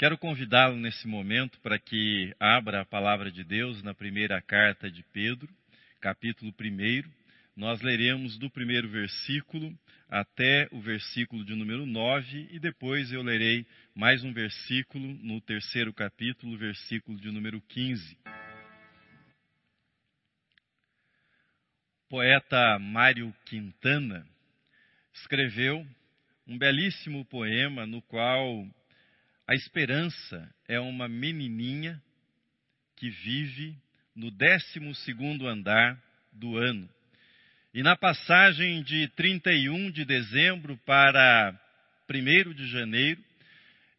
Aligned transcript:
Quero 0.00 0.16
convidá-lo 0.16 0.76
nesse 0.76 1.06
momento 1.06 1.60
para 1.60 1.78
que 1.78 2.34
abra 2.40 2.80
a 2.80 2.86
palavra 2.86 3.30
de 3.30 3.44
Deus 3.44 3.82
na 3.82 3.92
primeira 3.92 4.40
carta 4.40 4.90
de 4.90 5.02
Pedro, 5.12 5.46
capítulo 6.00 6.54
1. 6.58 7.02
Nós 7.54 7.82
leremos 7.82 8.38
do 8.38 8.48
primeiro 8.48 8.88
versículo 8.88 9.78
até 10.08 10.66
o 10.72 10.80
versículo 10.80 11.44
de 11.44 11.54
número 11.54 11.84
9 11.84 12.48
e 12.50 12.58
depois 12.58 13.12
eu 13.12 13.22
lerei 13.22 13.66
mais 13.94 14.24
um 14.24 14.32
versículo 14.32 15.06
no 15.22 15.38
terceiro 15.38 15.92
capítulo, 15.92 16.56
versículo 16.56 17.20
de 17.20 17.30
número 17.30 17.60
15. 17.60 18.16
O 22.06 22.08
poeta 22.08 22.78
Mário 22.78 23.34
Quintana 23.44 24.26
escreveu 25.12 25.86
um 26.46 26.56
belíssimo 26.56 27.22
poema 27.26 27.84
no 27.84 28.00
qual 28.00 28.66
a 29.50 29.54
esperança 29.56 30.48
é 30.68 30.78
uma 30.78 31.08
menininha 31.08 32.00
que 32.94 33.10
vive 33.10 33.76
no 34.14 34.30
12 34.30 35.44
andar 35.44 36.00
do 36.32 36.56
ano. 36.56 36.88
E 37.74 37.82
na 37.82 37.96
passagem 37.96 38.80
de 38.84 39.08
31 39.08 39.90
de 39.90 40.04
dezembro 40.04 40.76
para 40.86 41.60
1 42.08 42.54
de 42.54 42.68
janeiro, 42.68 43.20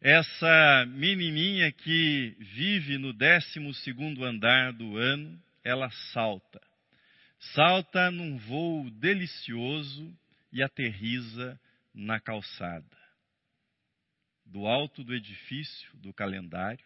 essa 0.00 0.86
menininha 0.88 1.70
que 1.70 2.34
vive 2.38 2.96
no 2.96 3.12
12 3.12 3.60
andar 4.24 4.72
do 4.72 4.96
ano, 4.96 5.38
ela 5.62 5.90
salta. 6.14 6.62
Salta 7.54 8.10
num 8.10 8.38
voo 8.38 8.88
delicioso 8.92 10.10
e 10.50 10.62
aterriza 10.62 11.60
na 11.94 12.18
calçada 12.18 13.01
do 14.52 14.66
alto 14.66 15.02
do 15.02 15.14
edifício 15.14 15.96
do 15.96 16.12
calendário, 16.12 16.84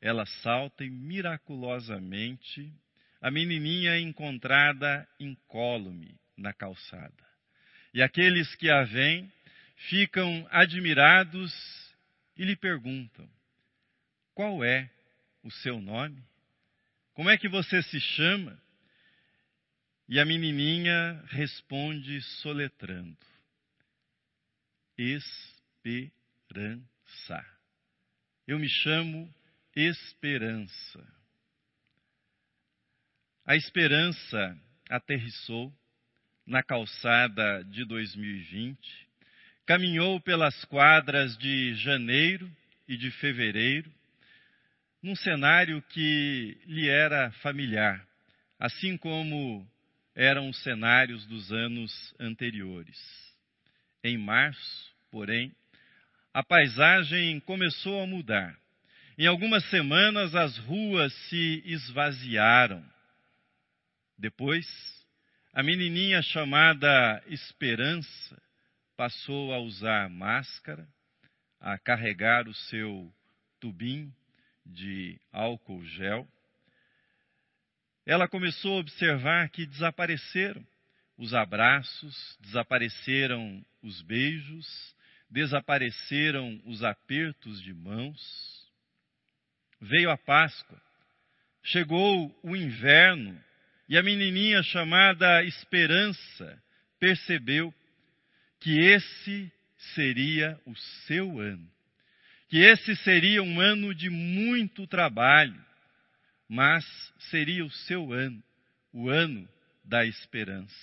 ela 0.00 0.24
salta 0.24 0.82
e 0.82 0.88
miraculosamente 0.88 2.72
a 3.20 3.30
menininha 3.30 3.92
é 3.92 4.00
encontrada 4.00 5.06
incólume 5.20 6.18
na 6.36 6.54
calçada. 6.54 7.26
E 7.92 8.02
aqueles 8.02 8.54
que 8.56 8.70
a 8.70 8.82
veem 8.84 9.30
ficam 9.90 10.46
admirados 10.50 11.52
e 12.34 12.44
lhe 12.44 12.56
perguntam: 12.56 13.28
Qual 14.34 14.64
é 14.64 14.90
o 15.42 15.50
seu 15.50 15.80
nome? 15.80 16.22
Como 17.12 17.28
é 17.28 17.36
que 17.36 17.48
você 17.48 17.82
se 17.82 18.00
chama? 18.00 18.58
E 20.08 20.18
a 20.18 20.24
menininha 20.24 21.22
responde 21.28 22.22
soletrando: 22.40 23.18
Esperança 24.96 26.15
esperança. 26.46 27.46
Eu 28.46 28.58
me 28.58 28.68
chamo 28.68 29.34
esperança. 29.74 31.04
A 33.44 33.56
esperança 33.56 34.58
aterrissou 34.88 35.72
na 36.46 36.62
calçada 36.62 37.64
de 37.64 37.84
2020, 37.84 38.78
caminhou 39.66 40.20
pelas 40.20 40.64
quadras 40.66 41.36
de 41.36 41.74
janeiro 41.74 42.50
e 42.86 42.96
de 42.96 43.10
fevereiro, 43.10 43.92
num 45.02 45.16
cenário 45.16 45.82
que 45.82 46.56
lhe 46.66 46.88
era 46.88 47.30
familiar, 47.42 48.06
assim 48.58 48.96
como 48.96 49.68
eram 50.14 50.48
os 50.48 50.62
cenários 50.62 51.26
dos 51.26 51.52
anos 51.52 52.14
anteriores. 52.18 52.96
Em 54.02 54.16
março, 54.16 54.96
porém, 55.10 55.54
a 56.36 56.42
paisagem 56.42 57.40
começou 57.40 58.02
a 58.02 58.06
mudar. 58.06 58.54
Em 59.16 59.26
algumas 59.26 59.64
semanas 59.70 60.34
as 60.34 60.58
ruas 60.58 61.10
se 61.30 61.62
esvaziaram. 61.64 62.84
Depois, 64.18 64.66
a 65.54 65.62
menininha 65.62 66.20
chamada 66.20 67.24
Esperança 67.28 68.38
passou 68.98 69.54
a 69.54 69.60
usar 69.60 70.10
máscara, 70.10 70.86
a 71.58 71.78
carregar 71.78 72.46
o 72.46 72.54
seu 72.54 73.10
tubinho 73.58 74.14
de 74.66 75.18
álcool 75.32 75.82
gel. 75.86 76.28
Ela 78.04 78.28
começou 78.28 78.76
a 78.76 78.80
observar 78.80 79.48
que 79.48 79.64
desapareceram 79.64 80.62
os 81.16 81.32
abraços, 81.32 82.36
desapareceram 82.42 83.64
os 83.82 84.02
beijos, 84.02 84.94
desapareceram 85.30 86.60
os 86.64 86.82
apertos 86.82 87.60
de 87.62 87.74
mãos, 87.74 88.66
veio 89.80 90.10
a 90.10 90.16
Páscoa, 90.16 90.80
chegou 91.62 92.34
o 92.42 92.56
inverno 92.56 93.38
e 93.88 93.96
a 93.96 94.02
menininha 94.02 94.62
chamada 94.62 95.42
Esperança 95.44 96.62
percebeu 96.98 97.74
que 98.60 98.78
esse 98.78 99.52
seria 99.94 100.58
o 100.64 100.74
seu 101.06 101.38
ano, 101.38 101.70
que 102.48 102.58
esse 102.58 102.96
seria 102.96 103.42
um 103.42 103.60
ano 103.60 103.94
de 103.94 104.08
muito 104.08 104.86
trabalho, 104.86 105.64
mas 106.48 106.84
seria 107.30 107.64
o 107.64 107.70
seu 107.70 108.12
ano, 108.12 108.42
o 108.92 109.08
ano 109.08 109.48
da 109.84 110.04
esperança. 110.04 110.74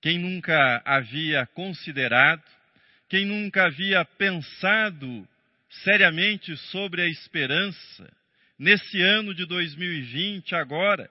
Quem 0.00 0.18
nunca 0.18 0.82
havia 0.84 1.46
considerado 1.46 2.44
quem 3.08 3.24
nunca 3.24 3.66
havia 3.66 4.04
pensado 4.04 5.28
seriamente 5.68 6.56
sobre 6.56 7.02
a 7.02 7.08
esperança, 7.08 8.12
nesse 8.58 9.00
ano 9.02 9.34
de 9.34 9.44
2020, 9.46 10.54
agora, 10.54 11.10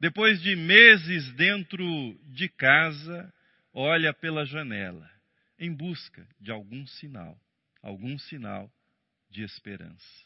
depois 0.00 0.40
de 0.42 0.54
meses 0.54 1.32
dentro 1.32 1.84
de 2.26 2.48
casa, 2.48 3.32
olha 3.72 4.12
pela 4.12 4.44
janela 4.44 5.10
em 5.58 5.72
busca 5.72 6.26
de 6.40 6.50
algum 6.50 6.86
sinal, 6.86 7.38
algum 7.82 8.18
sinal 8.18 8.70
de 9.30 9.42
esperança. 9.42 10.24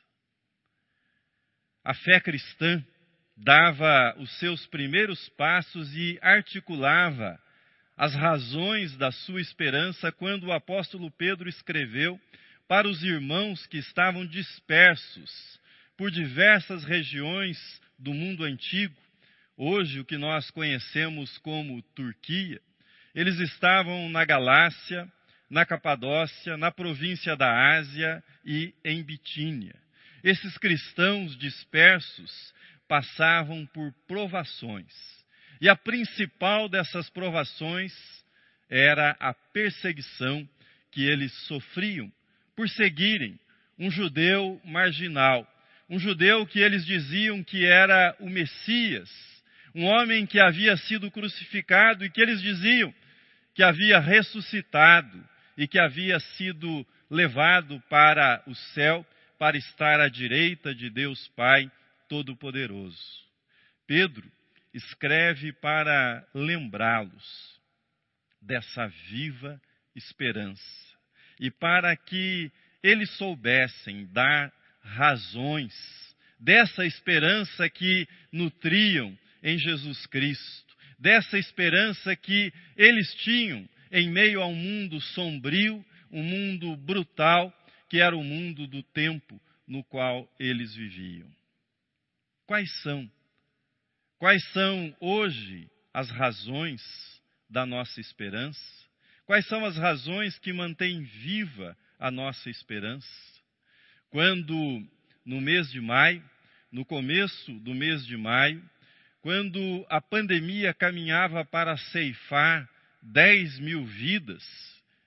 A 1.85 1.95
fé 1.95 2.21
cristã 2.21 2.85
dava 3.37 4.17
os 4.19 4.37
seus 4.39 4.67
primeiros 4.67 5.29
passos 5.31 5.95
e 5.95 6.19
articulava 6.21 7.41
as 7.99 8.15
razões 8.15 8.97
da 8.97 9.11
sua 9.11 9.41
esperança 9.41 10.13
quando 10.13 10.45
o 10.45 10.53
apóstolo 10.53 11.11
Pedro 11.11 11.49
escreveu 11.49 12.19
para 12.69 12.87
os 12.87 13.03
irmãos 13.03 13.67
que 13.67 13.77
estavam 13.77 14.25
dispersos 14.25 15.59
por 15.97 16.09
diversas 16.09 16.85
regiões 16.85 17.59
do 17.99 18.15
mundo 18.15 18.45
antigo, 18.45 18.95
hoje 19.57 19.99
o 19.99 20.05
que 20.05 20.17
nós 20.17 20.49
conhecemos 20.49 21.39
como 21.39 21.83
Turquia. 21.97 22.61
Eles 23.13 23.41
estavam 23.41 24.09
na 24.09 24.25
Galácia, 24.25 25.11
na 25.51 25.67
Capadócia, 25.67 26.57
na 26.57 26.71
província 26.71 27.35
da 27.35 27.79
Ásia 27.79 28.23
e 28.45 28.73
em 28.85 29.03
Bitínia. 29.03 29.75
Esses 30.23 30.57
cristãos 30.57 31.37
dispersos 31.37 32.55
passavam 32.87 33.67
por 33.67 33.93
provações 34.07 35.18
e 35.61 35.69
a 35.69 35.77
principal 35.77 36.69
dessas 36.69 37.11
provações 37.11 37.93
era 38.69 39.17
a 39.19 39.35
perseguição 39.35 40.49
que 40.91 41.05
eles 41.05 41.33
sofriam 41.47 42.11
por 42.55 42.69
seguirem 42.69 43.39
um 43.79 43.91
judeu 43.91 44.61
marginal, 44.65 45.47
um 45.89 45.99
judeu 45.99 46.47
que 46.47 46.61
eles 46.61 46.85
diziam 46.85 47.43
que 47.43 47.65
era 47.65 48.15
o 48.21 48.29
Messias, 48.29 49.09
um 49.75 49.85
homem 49.85 50.27
que 50.27 50.41
havia 50.41 50.77
sido 50.77 51.11
crucificado 51.11 52.05
e 52.05 52.11
que 52.11 52.21
eles 52.21 52.41
diziam 52.41 52.93
que 53.55 53.63
havia 53.63 53.99
ressuscitado 53.99 55.25
e 55.57 55.67
que 55.67 55.79
havia 55.79 56.19
sido 56.21 56.87
levado 57.11 57.81
para 57.89 58.43
o 58.47 58.55
céu 58.55 59.07
para 59.39 59.57
estar 59.57 60.01
à 60.01 60.09
direita 60.09 60.75
de 60.75 60.91
Deus 60.91 61.29
Pai 61.29 61.71
Todo-Poderoso. 62.09 62.99
Pedro 63.87 64.31
escreve 64.73 65.53
para 65.53 66.27
lembrá-los 66.35 67.61
dessa 68.41 68.87
viva 68.87 69.61
esperança 69.95 70.63
e 71.41 71.51
para 71.51 71.97
que 71.97 72.51
eles 72.83 73.11
soubessem 73.17 74.07
dar 74.13 74.53
razões 74.81 75.75
dessa 76.39 76.87
esperança 76.87 77.69
que 77.69 78.07
nutriam 78.33 79.17
em 79.43 79.59
Jesus 79.59 80.07
Cristo, 80.07 80.77
dessa 80.99 81.39
esperança 81.39 82.15
que 82.15 82.53
eles 82.77 83.13
tinham 83.17 83.69
em 83.91 84.11
meio 84.11 84.43
a 84.43 84.47
um 84.47 84.55
mundo 84.55 85.01
sombrio, 85.01 85.85
um 86.11 86.23
mundo 86.23 86.77
brutal, 86.77 87.53
que 87.89 88.01
era 88.01 88.17
o 88.17 88.23
mundo 88.23 88.67
do 88.67 88.83
tempo 88.83 89.41
no 89.67 89.83
qual 89.85 90.31
eles 90.39 90.75
viviam. 90.75 91.31
Quais 92.47 92.71
são 92.83 93.11
Quais 94.19 94.45
são 94.53 94.97
hoje 95.01 95.71
as 95.95 96.11
razões 96.11 96.83
da 97.49 97.65
nossa 97.65 98.01
esperança? 98.01 98.61
Quais 99.27 99.47
são 99.47 99.65
as 99.65 99.77
razões 99.77 100.39
que 100.39 100.53
mantêm 100.53 101.03
viva 101.03 101.77
a 101.99 102.11
nossa 102.11 102.51
esperança? 102.51 103.09
quando 104.11 104.83
no 105.25 105.41
mês 105.41 105.71
de 105.71 105.81
maio, 105.81 106.23
no 106.73 106.85
começo 106.85 107.53
do 107.61 107.75
mês 107.75 108.07
de 108.07 108.17
maio, 108.17 108.63
quando 109.21 109.85
a 109.89 110.01
pandemia 110.01 110.73
caminhava 110.73 111.45
para 111.45 111.77
ceifar 111.77 112.69
10 113.03 113.59
mil 113.59 113.85
vidas, 113.85 114.45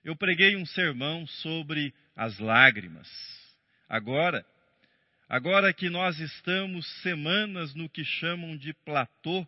eu 0.04 0.16
preguei 0.16 0.56
um 0.56 0.66
sermão 0.66 1.26
sobre 1.28 1.94
as 2.16 2.38
lágrimas. 2.40 3.10
Agora, 3.88 4.46
agora 5.32 5.72
que 5.72 5.90
nós 5.90 6.20
estamos 6.20 6.86
semanas 7.02 7.74
no 7.74 7.88
que 7.88 8.04
chamam 8.04 8.58
de 8.58 8.74
platô, 8.74 9.48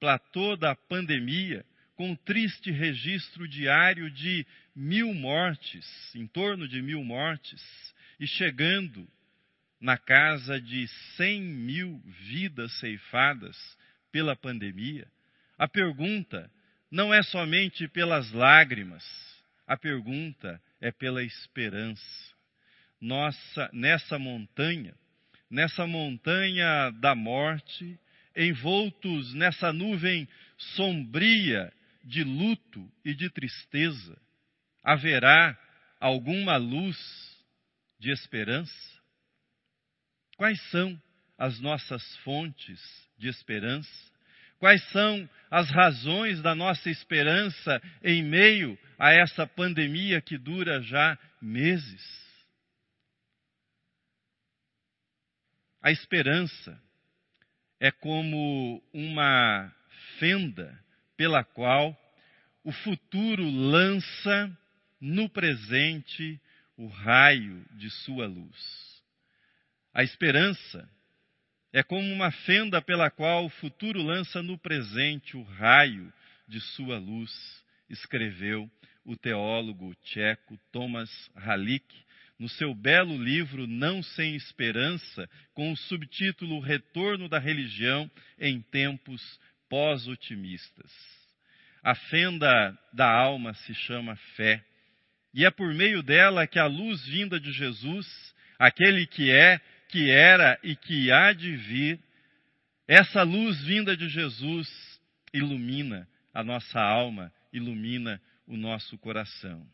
platô 0.00 0.56
da 0.56 0.74
pandemia, 0.74 1.66
com 1.94 2.16
triste 2.16 2.70
registro 2.70 3.46
diário 3.46 4.10
de 4.10 4.46
mil 4.74 5.12
mortes, 5.12 5.86
em 6.14 6.26
torno 6.26 6.66
de 6.66 6.80
mil 6.80 7.04
mortes, 7.04 7.62
e 8.18 8.26
chegando 8.26 9.06
na 9.78 9.98
casa 9.98 10.58
de 10.58 10.88
cem 11.14 11.42
mil 11.42 12.00
vidas 12.26 12.72
ceifadas 12.80 13.58
pela 14.10 14.34
pandemia, 14.34 15.06
a 15.58 15.68
pergunta 15.68 16.50
não 16.90 17.12
é 17.12 17.22
somente 17.22 17.86
pelas 17.86 18.32
lágrimas, 18.32 19.04
a 19.66 19.76
pergunta 19.76 20.58
é 20.80 20.90
pela 20.90 21.22
esperança. 21.22 22.32
Nossa, 22.98 23.68
nessa 23.74 24.18
montanha, 24.18 24.94
nessa 25.52 25.86
montanha 25.86 26.90
da 26.92 27.14
morte, 27.14 28.00
envoltos 28.34 29.34
nessa 29.34 29.70
nuvem 29.70 30.26
sombria 30.56 31.70
de 32.02 32.24
luto 32.24 32.90
e 33.04 33.14
de 33.14 33.28
tristeza, 33.28 34.18
haverá 34.82 35.56
alguma 36.00 36.56
luz 36.56 36.96
de 38.00 38.10
esperança? 38.10 38.72
Quais 40.38 40.58
são 40.70 41.00
as 41.36 41.60
nossas 41.60 42.02
fontes 42.24 42.80
de 43.18 43.28
esperança? 43.28 44.10
Quais 44.58 44.82
são 44.90 45.28
as 45.50 45.70
razões 45.70 46.40
da 46.40 46.54
nossa 46.54 46.88
esperança 46.88 47.82
em 48.02 48.22
meio 48.22 48.78
a 48.98 49.12
essa 49.12 49.46
pandemia 49.46 50.22
que 50.22 50.38
dura 50.38 50.80
já 50.80 51.18
meses? 51.42 52.21
A 55.82 55.90
esperança 55.90 56.80
é 57.80 57.90
como 57.90 58.80
uma 58.92 59.74
fenda 60.20 60.78
pela 61.16 61.42
qual 61.42 61.98
o 62.62 62.70
futuro 62.70 63.42
lança 63.50 64.56
no 65.00 65.28
presente 65.28 66.40
o 66.76 66.86
raio 66.86 67.66
de 67.72 67.90
sua 67.90 68.28
luz. 68.28 69.02
A 69.92 70.04
esperança 70.04 70.88
é 71.72 71.82
como 71.82 72.12
uma 72.12 72.30
fenda 72.30 72.80
pela 72.80 73.10
qual 73.10 73.46
o 73.46 73.50
futuro 73.50 74.00
lança 74.00 74.40
no 74.40 74.56
presente 74.56 75.36
o 75.36 75.42
raio 75.42 76.12
de 76.46 76.60
sua 76.60 76.98
luz, 76.98 77.32
escreveu 77.90 78.70
o 79.04 79.16
teólogo 79.16 79.92
tcheco 79.96 80.56
Thomas 80.70 81.10
Halik 81.34 81.84
no 82.38 82.48
seu 82.48 82.74
belo 82.74 83.16
livro 83.22 83.66
Não 83.66 84.02
Sem 84.02 84.34
Esperança, 84.34 85.28
com 85.54 85.72
o 85.72 85.76
subtítulo 85.76 86.60
Retorno 86.60 87.28
da 87.28 87.38
Religião 87.38 88.10
em 88.38 88.60
Tempos 88.60 89.22
Pós-Otimistas. 89.68 90.92
A 91.82 91.94
fenda 91.94 92.76
da 92.92 93.10
alma 93.10 93.54
se 93.54 93.74
chama 93.74 94.16
fé, 94.36 94.64
e 95.34 95.44
é 95.44 95.50
por 95.50 95.72
meio 95.74 96.02
dela 96.02 96.46
que 96.46 96.58
a 96.58 96.66
luz 96.66 97.04
vinda 97.06 97.40
de 97.40 97.52
Jesus, 97.52 98.06
aquele 98.58 99.06
que 99.06 99.30
é 99.30 99.60
que 99.88 100.10
era 100.10 100.58
e 100.62 100.74
que 100.74 101.10
há 101.10 101.32
de 101.32 101.54
vir, 101.56 102.00
essa 102.88 103.22
luz 103.22 103.62
vinda 103.64 103.96
de 103.96 104.08
Jesus 104.08 104.68
ilumina 105.32 106.08
a 106.32 106.42
nossa 106.42 106.80
alma, 106.80 107.32
ilumina 107.52 108.20
o 108.46 108.56
nosso 108.56 108.98
coração. 108.98 109.66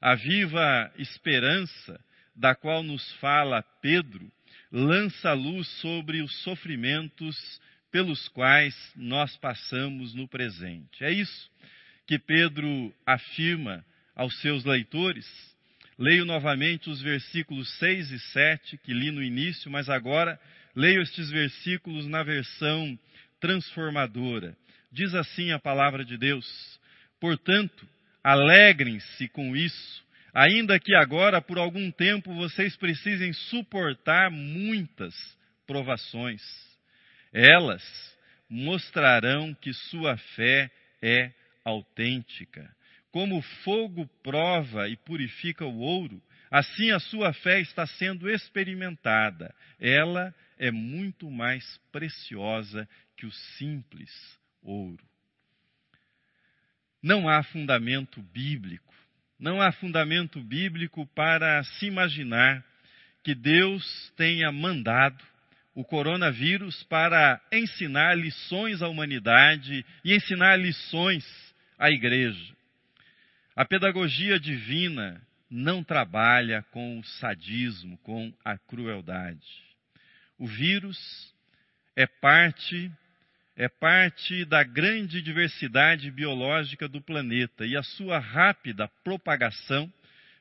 A 0.00 0.14
viva 0.14 0.92
esperança 0.98 2.00
da 2.34 2.54
qual 2.54 2.82
nos 2.82 3.12
fala 3.14 3.62
Pedro 3.82 4.30
lança 4.70 5.32
luz 5.32 5.66
sobre 5.80 6.22
os 6.22 6.34
sofrimentos 6.42 7.60
pelos 7.90 8.28
quais 8.28 8.74
nós 8.94 9.36
passamos 9.38 10.14
no 10.14 10.28
presente. 10.28 11.02
É 11.02 11.10
isso 11.10 11.50
que 12.06 12.18
Pedro 12.18 12.94
afirma 13.06 13.84
aos 14.14 14.38
seus 14.40 14.64
leitores 14.64 15.26
Leio 15.98 16.24
novamente 16.24 16.88
os 16.88 17.02
versículos 17.02 17.68
6 17.78 18.12
e 18.12 18.18
7 18.20 18.78
que 18.78 18.94
li 18.94 19.10
no 19.10 19.20
início, 19.20 19.68
mas 19.68 19.88
agora 19.90 20.38
leio 20.74 21.02
estes 21.02 21.28
versículos 21.28 22.06
na 22.06 22.22
versão 22.22 22.96
transformadora. 23.40 24.56
Diz 24.92 25.12
assim 25.12 25.50
a 25.50 25.58
palavra 25.58 26.04
de 26.04 26.16
Deus: 26.16 26.46
Portanto, 27.18 27.84
alegrem-se 28.22 29.28
com 29.28 29.56
isso, 29.56 30.04
ainda 30.34 30.78
que 30.78 30.94
agora 30.94 31.40
por 31.40 31.58
algum 31.58 31.90
tempo 31.90 32.34
vocês 32.34 32.76
precisem 32.76 33.32
suportar 33.32 34.30
muitas 34.30 35.14
provações. 35.66 36.42
Elas 37.32 37.82
mostrarão 38.48 39.54
que 39.54 39.72
sua 39.72 40.16
fé 40.16 40.70
é 41.02 41.32
autêntica. 41.64 42.74
Como 43.10 43.38
o 43.38 43.42
fogo 43.42 44.06
prova 44.22 44.88
e 44.88 44.96
purifica 44.96 45.64
o 45.64 45.78
ouro, 45.78 46.22
assim 46.50 46.90
a 46.90 46.98
sua 46.98 47.32
fé 47.32 47.60
está 47.60 47.86
sendo 47.86 48.28
experimentada. 48.28 49.54
Ela 49.80 50.34
é 50.58 50.70
muito 50.70 51.30
mais 51.30 51.64
preciosa 51.92 52.88
que 53.16 53.26
o 53.26 53.32
simples 53.32 54.10
ouro. 54.62 55.07
Não 57.02 57.28
há 57.28 57.42
fundamento 57.42 58.20
bíblico, 58.20 58.94
não 59.38 59.60
há 59.60 59.70
fundamento 59.70 60.40
bíblico 60.40 61.06
para 61.14 61.62
se 61.62 61.86
imaginar 61.86 62.64
que 63.22 63.34
Deus 63.34 64.12
tenha 64.16 64.50
mandado 64.50 65.22
o 65.74 65.84
coronavírus 65.84 66.82
para 66.84 67.40
ensinar 67.52 68.16
lições 68.16 68.82
à 68.82 68.88
humanidade 68.88 69.84
e 70.04 70.14
ensinar 70.14 70.56
lições 70.56 71.24
à 71.78 71.88
igreja. 71.88 72.52
A 73.54 73.64
pedagogia 73.64 74.40
divina 74.40 75.22
não 75.48 75.84
trabalha 75.84 76.64
com 76.70 76.98
o 76.98 77.04
sadismo, 77.04 77.96
com 77.98 78.32
a 78.44 78.58
crueldade. 78.58 79.46
O 80.36 80.46
vírus 80.46 80.98
é 81.94 82.06
parte 82.06 82.90
é 83.58 83.68
parte 83.68 84.44
da 84.44 84.62
grande 84.62 85.20
diversidade 85.20 86.12
biológica 86.12 86.88
do 86.88 87.00
planeta 87.00 87.66
e 87.66 87.76
a 87.76 87.82
sua 87.82 88.20
rápida 88.20 88.86
propagação 89.02 89.92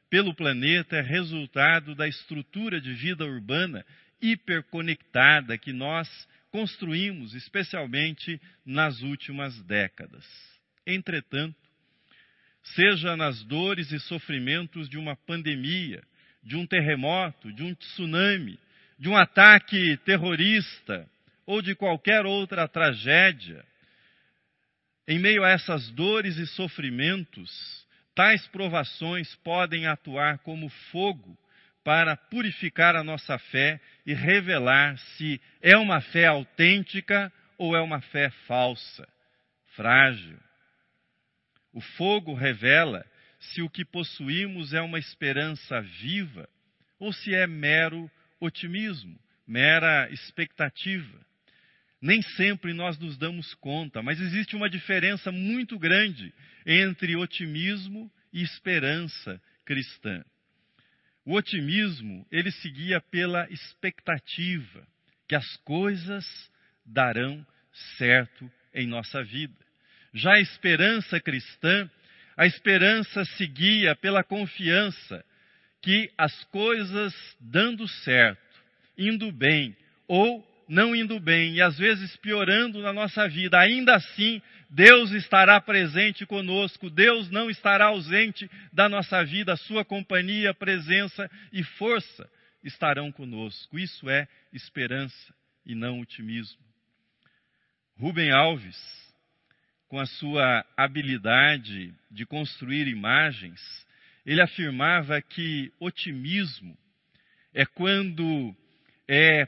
pelo 0.07 0.36
planeta 0.36 0.97
é 0.97 1.01
resultado 1.01 1.95
da 1.95 2.07
estrutura 2.07 2.79
de 2.79 2.93
vida 2.93 3.25
urbana 3.25 3.83
hiperconectada 4.21 5.57
que 5.57 5.74
nós 5.74 6.07
construímos, 6.51 7.33
especialmente 7.33 8.39
nas 8.63 9.01
últimas 9.01 9.59
décadas. 9.63 10.24
Entretanto, 10.86 11.57
seja 12.62 13.17
nas 13.17 13.43
dores 13.43 13.91
e 13.91 14.00
sofrimentos 14.00 14.88
de 14.88 14.97
uma 14.97 15.15
pandemia, 15.15 16.03
de 16.43 16.55
um 16.55 16.67
terremoto, 16.67 17.51
de 17.51 17.63
um 17.63 17.74
tsunami, 17.74 18.59
de 19.00 19.09
um 19.09 19.17
ataque 19.17 19.97
terrorista 20.05 21.09
ou 21.48 21.62
de 21.62 21.74
qualquer 21.74 22.25
outra 22.25 22.68
tragédia, 22.68 23.66
em 25.08 25.18
meio 25.18 25.46
a 25.46 25.50
essas 25.50 25.89
dores 25.92 26.36
e 26.38 26.46
sofrimentos, 26.46 27.88
tais 28.13 28.46
provações 28.48 29.34
podem 29.36 29.88
atuar 29.88 30.39
como 30.39 30.68
fogo 30.92 31.38
para 31.86 32.18
purificar 32.18 32.98
a 32.98 33.04
nossa 33.04 33.39
fé 33.39 33.80
e 34.06 34.13
revelar 34.13 34.98
se 34.98 35.39
é 35.62 35.77
uma 35.77 36.01
fé 36.01 36.25
autêntica 36.25 37.32
ou 37.58 37.74
é 37.74 37.82
uma 37.82 38.01
fé 38.01 38.30
falsa, 38.46 39.08
frágil. 39.68 40.38
O 41.72 41.80
fogo 41.80 42.34
revela 42.34 43.06
se 43.39 43.62
o 43.62 43.70
que 43.70 43.86
possuímos 43.86 44.74
é 44.74 44.82
uma 44.82 45.00
esperança 45.00 45.80
viva 45.80 46.50
ou 47.00 47.13
se 47.13 47.34
é 47.34 47.48
mero 47.48 48.12
otimismo, 48.42 49.18
mera 49.48 50.10
expectativa. 50.12 51.26
Nem 52.01 52.22
sempre 52.22 52.74
nós 52.74 52.98
nos 53.00 53.18
damos 53.18 53.54
conta, 53.56 54.04
mas 54.04 54.20
existe 54.20 54.56
uma 54.56 54.70
diferença 54.70 55.32
muito 55.32 55.80
grande 55.80 56.34
entre 56.66 57.16
otimismo 57.16 58.12
e 58.32 58.44
esperança 58.44 59.42
cristã. 59.66 60.24
O 61.25 61.34
otimismo, 61.34 62.25
ele 62.32 62.51
seguia 62.51 63.01
pela 63.01 63.50
expectativa 63.50 64.88
que 65.27 65.36
as 65.36 65.58
coisas 65.58 66.25
darão 66.86 67.46
certo 67.98 68.50
em 68.74 68.88
nossa 68.88 69.24
vida. 69.24 69.58
Já 70.13 70.34
a 70.36 70.39
esperança 70.39 71.20
cristã, 71.20 71.89
a 72.38 72.46
esperança 72.46 73.25
seguia 73.25 73.96
pela 73.96 74.24
confiança 74.24 75.25
que 75.82 76.12
as 76.18 76.44
coisas 76.46 77.13
dando 77.39 77.88
certo, 77.88 78.63
indo 78.98 79.32
bem 79.32 79.75
ou 80.08 80.46
não 80.67 80.95
indo 80.95 81.19
bem 81.19 81.53
e 81.53 81.62
às 81.62 81.77
vezes 81.77 82.15
piorando 82.17 82.81
na 82.81 82.91
nossa 82.91 83.27
vida, 83.27 83.59
ainda 83.59 83.95
assim 83.95 84.41
Deus 84.69 85.12
estará 85.12 85.59
presente 85.62 86.25
conosco, 86.25 86.89
Deus 86.89 87.29
não 87.29 87.50
estará 87.50 87.86
ausente 87.86 88.50
da 88.74 88.89
nossa 88.89 89.24
vida, 89.24 89.55
sua 89.55 89.86
companhia, 89.86 90.53
presença 90.53 91.29
e 91.53 91.63
força 91.63 92.29
estarão 92.63 93.12
conosco. 93.12 93.79
Isso 93.79 94.09
é 94.09 94.27
esperança 94.51 95.33
e 95.65 95.74
não 95.74 96.01
otimismo. 96.01 96.59
Rubem 97.97 98.31
Alves, 98.31 98.77
com 99.88 100.00
a 100.00 100.05
sua 100.05 100.65
habilidade 100.75 101.93
de 102.12 102.25
construir 102.25 102.88
imagens, 102.88 103.59
ele 104.25 104.41
afirmava 104.41 105.21
que 105.21 105.71
otimismo 105.79 106.77
é 107.53 107.65
quando 107.65 108.53
é 109.07 109.47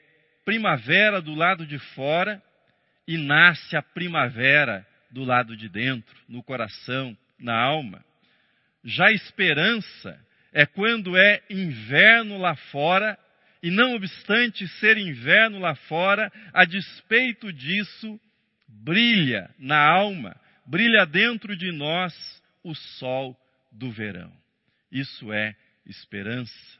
primavera 0.50 1.22
do 1.22 1.36
lado 1.36 1.64
de 1.64 1.78
fora 1.78 2.42
e 3.08 3.20
nasce 3.20 3.78
a 3.78 3.84
primavera 3.84 4.84
do 5.12 5.24
lado 5.24 5.56
de 5.56 5.70
dentro, 5.70 6.16
no 6.28 6.42
coração, 6.42 7.16
na 7.38 7.56
alma. 7.56 8.04
Já 8.84 9.12
esperança 9.12 10.20
é 10.52 10.66
quando 10.66 11.16
é 11.16 11.44
inverno 11.52 12.40
lá 12.40 12.56
fora 12.56 13.16
e, 13.62 13.70
não 13.70 13.94
obstante 13.94 14.68
ser 14.80 14.98
inverno 14.98 15.60
lá 15.60 15.76
fora, 15.76 16.32
a 16.52 16.66
despeito 16.66 17.54
disso, 17.54 18.20
brilha 18.68 19.52
na 19.60 19.78
alma, 19.78 20.36
brilha 20.66 21.06
dentro 21.06 21.56
de 21.56 21.72
nós 21.72 22.12
o 22.64 22.74
sol 22.74 23.40
do 23.72 23.92
verão. 23.92 24.34
Isso 24.92 25.32
é 25.32 25.56
esperança. 25.86 26.80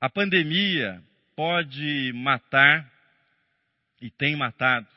A 0.00 0.10
pandemia 0.10 1.00
pode 1.38 2.12
matar 2.14 2.92
e 4.02 4.10
tem 4.10 4.34
matado 4.34 4.88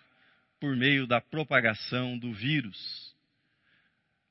por 0.60 0.76
meio 0.76 1.06
da 1.06 1.22
propagação 1.22 2.18
do 2.18 2.34
vírus. 2.34 3.16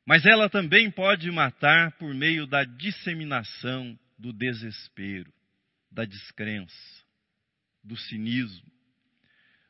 Mas 0.04 0.26
ela 0.26 0.50
também 0.50 0.90
pode 0.90 1.30
matar 1.30 1.92
por 1.98 2.12
meio 2.12 2.48
da 2.48 2.64
disseminação 2.64 3.96
do 4.18 4.32
desespero, 4.32 5.32
da 5.88 6.04
descrença, 6.04 6.74
do 7.84 7.96
cinismo. 7.96 8.68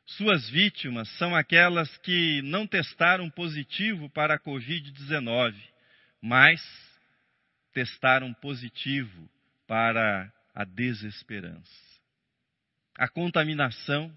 Suas 0.07 0.49
vítimas 0.49 1.07
são 1.19 1.35
aquelas 1.35 1.95
que 1.99 2.41
não 2.41 2.65
testaram 2.65 3.29
positivo 3.29 4.09
para 4.09 4.33
a 4.33 4.39
Covid-19, 4.39 5.55
mas 6.19 6.59
testaram 7.71 8.33
positivo 8.33 9.29
para 9.67 10.33
a 10.55 10.65
desesperança. 10.65 11.90
A 13.01 13.07
contaminação 13.07 14.15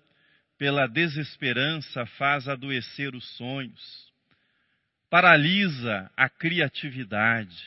pela 0.58 0.86
desesperança 0.86 2.04
faz 2.04 2.46
adoecer 2.46 3.14
os 3.14 3.26
sonhos, 3.38 4.12
paralisa 5.08 6.10
a 6.14 6.28
criatividade, 6.28 7.64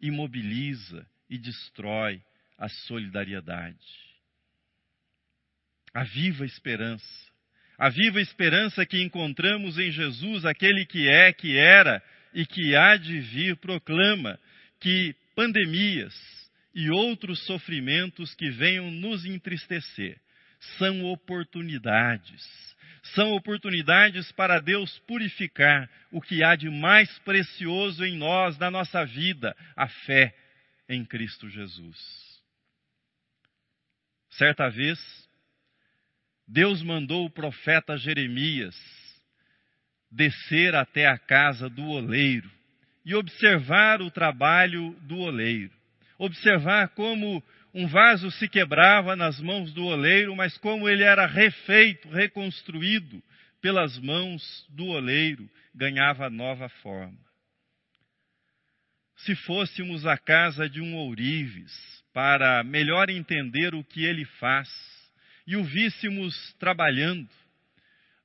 imobiliza 0.00 1.06
e 1.30 1.38
destrói 1.38 2.20
a 2.58 2.68
solidariedade. 2.68 3.78
A 5.94 6.02
viva 6.02 6.44
esperança, 6.44 7.30
a 7.78 7.88
viva 7.88 8.20
esperança 8.20 8.84
que 8.84 9.00
encontramos 9.00 9.78
em 9.78 9.92
Jesus, 9.92 10.44
aquele 10.44 10.84
que 10.86 11.08
é, 11.08 11.32
que 11.32 11.56
era 11.56 12.02
e 12.34 12.44
que 12.44 12.74
há 12.74 12.96
de 12.96 13.20
vir, 13.20 13.54
proclama 13.58 14.36
que 14.80 15.14
pandemias 15.36 16.12
e 16.74 16.90
outros 16.90 17.46
sofrimentos 17.46 18.34
que 18.34 18.50
venham 18.50 18.90
nos 18.90 19.24
entristecer 19.24 20.20
são 20.78 21.04
oportunidades. 21.04 22.42
São 23.14 23.32
oportunidades 23.32 24.30
para 24.32 24.60
Deus 24.60 24.98
purificar 25.00 25.90
o 26.10 26.20
que 26.20 26.44
há 26.44 26.54
de 26.54 26.70
mais 26.70 27.18
precioso 27.20 28.04
em 28.04 28.16
nós, 28.16 28.56
na 28.58 28.70
nossa 28.70 29.04
vida, 29.04 29.56
a 29.76 29.88
fé 29.88 30.34
em 30.88 31.04
Cristo 31.04 31.48
Jesus. 31.48 31.98
Certa 34.30 34.68
vez, 34.68 34.98
Deus 36.46 36.82
mandou 36.82 37.26
o 37.26 37.30
profeta 37.30 37.96
Jeremias 37.96 38.76
descer 40.10 40.74
até 40.74 41.06
a 41.06 41.18
casa 41.18 41.68
do 41.68 41.84
oleiro 41.88 42.50
e 43.04 43.14
observar 43.14 44.00
o 44.00 44.10
trabalho 44.10 44.92
do 45.02 45.18
oleiro. 45.18 45.72
Observar 46.18 46.90
como 46.90 47.42
um 47.74 47.86
vaso 47.86 48.30
se 48.32 48.48
quebrava 48.48 49.16
nas 49.16 49.40
mãos 49.40 49.72
do 49.72 49.84
oleiro, 49.84 50.36
mas 50.36 50.56
como 50.58 50.88
ele 50.88 51.02
era 51.02 51.26
refeito, 51.26 52.08
reconstruído 52.08 53.22
pelas 53.60 53.98
mãos 53.98 54.66
do 54.68 54.86
oleiro, 54.86 55.48
ganhava 55.74 56.28
nova 56.28 56.68
forma. 56.68 57.18
Se 59.16 59.34
fôssemos 59.34 60.04
à 60.04 60.18
casa 60.18 60.68
de 60.68 60.80
um 60.80 60.96
ourives 60.96 61.72
para 62.12 62.62
melhor 62.62 63.08
entender 63.08 63.74
o 63.74 63.84
que 63.84 64.04
ele 64.04 64.24
faz 64.24 64.68
e 65.46 65.56
o 65.56 65.64
víssemos 65.64 66.52
trabalhando, 66.58 67.28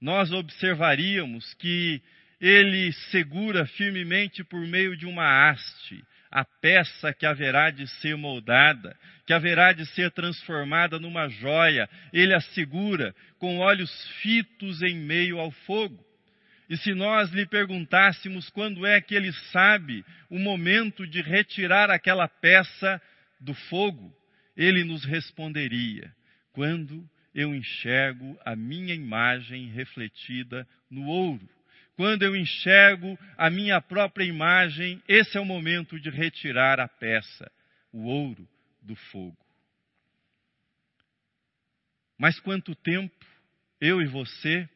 nós 0.02 0.32
observaríamos 0.32 1.54
que 1.54 2.02
ele 2.40 2.92
segura 3.12 3.66
firmemente 3.66 4.44
por 4.44 4.60
meio 4.68 4.98
de 4.98 5.06
uma 5.06 5.50
haste 5.50 6.04
a 6.32 6.44
peça 6.44 7.14
que 7.14 7.26
haverá 7.26 7.70
de 7.70 7.88
ser 8.00 8.16
moldada, 8.16 8.98
que 9.26 9.34
haverá 9.34 9.74
de 9.74 9.86
ser 9.88 10.12
transformada 10.12 11.00
numa 11.00 11.28
joia, 11.28 11.90
ele 12.12 12.34
a 12.34 12.40
segura 12.40 13.16
com 13.40 13.60
olhos 13.60 13.92
fitos 14.22 14.82
em 14.82 14.96
meio 14.96 15.40
ao 15.40 15.52
fogo. 15.52 16.06
E 16.70 16.76
se 16.78 16.94
nós 16.94 17.32
lhe 17.32 17.46
perguntássemos 17.46 18.50
quando 18.50 18.86
é 18.86 19.00
que 19.00 19.16
ele 19.16 19.32
sabe 19.52 20.04
o 20.30 20.38
momento 20.38 21.08
de 21.08 21.22
retirar 21.22 21.90
aquela 21.90 22.28
peça 22.28 23.02
do 23.40 23.54
fogo, 23.54 24.14
ele 24.56 24.84
nos 24.84 25.06
responderia: 25.06 26.14
quando 26.52 27.08
eu 27.34 27.56
enxergo 27.56 28.38
a 28.44 28.56
minha 28.56 28.94
imagem 28.94 29.70
refletida 29.70 30.68
no 30.90 31.06
ouro. 31.06 31.48
Quando 31.98 32.22
eu 32.22 32.36
enxergo 32.36 33.18
a 33.36 33.50
minha 33.50 33.82
própria 33.82 34.24
imagem, 34.24 35.02
esse 35.08 35.36
é 35.36 35.42
o 35.42 35.46
momento 35.46 36.00
de 36.00 36.12
retirar 36.12 36.80
a 36.80 36.88
peça, 36.88 37.52
o 37.92 38.04
ouro, 38.04 38.48
do 38.84 38.96
fogo. 38.96 39.36
Mas 42.16 42.40
quanto 42.40 42.76
tempo 42.76 43.26
eu 43.82 44.00
e 44.00 44.06
você 44.06 44.70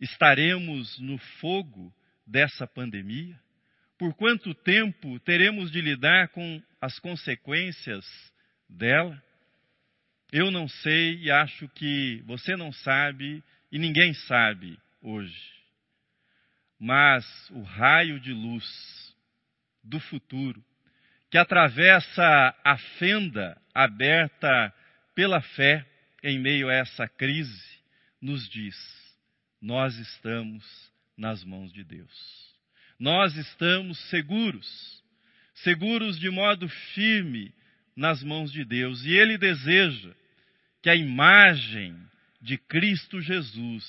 estaremos 0.00 0.98
no 0.98 1.18
fogo 1.38 1.94
dessa 2.26 2.66
pandemia? 2.66 3.38
Por 3.96 4.12
quanto 4.14 4.52
tempo 4.52 5.20
teremos 5.20 5.70
de 5.70 5.80
lidar 5.80 6.30
com 6.30 6.60
as 6.80 6.98
consequências 6.98 8.04
dela? 8.68 9.22
Eu 10.32 10.50
não 10.50 10.66
sei 10.66 11.16
e 11.22 11.30
acho 11.30 11.68
que 11.68 12.24
você 12.26 12.56
não 12.56 12.72
sabe 12.72 13.40
e 13.70 13.78
ninguém 13.78 14.12
sabe 14.14 14.76
hoje 15.00 15.59
mas 16.80 17.26
o 17.50 17.60
raio 17.60 18.18
de 18.18 18.32
luz 18.32 19.14
do 19.84 20.00
futuro, 20.00 20.64
que 21.30 21.36
atravessa 21.36 22.56
a 22.64 22.78
fenda 22.98 23.60
aberta 23.74 24.72
pela 25.14 25.42
fé 25.42 25.86
em 26.22 26.38
meio 26.38 26.70
a 26.70 26.74
essa 26.74 27.06
crise, 27.06 27.62
nos 28.20 28.48
diz: 28.48 28.76
nós 29.60 29.96
estamos 29.98 30.64
nas 31.16 31.44
mãos 31.44 31.70
de 31.70 31.84
Deus. 31.84 32.50
Nós 32.98 33.36
estamos 33.36 33.98
seguros, 34.08 35.04
seguros 35.54 36.18
de 36.18 36.30
modo 36.30 36.68
firme 36.94 37.52
nas 37.94 38.22
mãos 38.22 38.50
de 38.50 38.64
Deus, 38.64 39.04
e 39.04 39.12
Ele 39.12 39.36
deseja 39.36 40.14
que 40.82 40.88
a 40.88 40.96
imagem 40.96 41.94
de 42.40 42.56
Cristo 42.56 43.20
Jesus 43.20 43.84